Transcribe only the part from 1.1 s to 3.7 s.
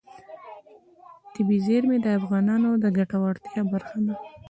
طبیعي زیرمې د افغانانو د ګټورتیا